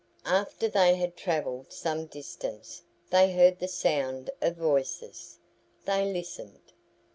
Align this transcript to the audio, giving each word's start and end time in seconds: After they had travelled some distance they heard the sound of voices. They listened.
After 0.25 0.67
they 0.67 0.95
had 0.95 1.15
travelled 1.15 1.71
some 1.71 2.07
distance 2.07 2.81
they 3.11 3.33
heard 3.33 3.59
the 3.59 3.67
sound 3.67 4.31
of 4.41 4.55
voices. 4.57 5.37
They 5.85 6.11
listened. 6.11 6.73